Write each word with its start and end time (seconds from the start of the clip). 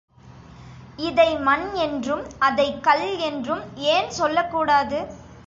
இதை 0.99 1.37
மண் 1.37 1.73
என்றும், 1.77 2.23
அதைக் 2.39 2.83
கல் 2.83 3.17
என்றும் 3.19 3.63
ஏன் 3.91 4.09
சொல்லக்கூடாது? 4.11 4.99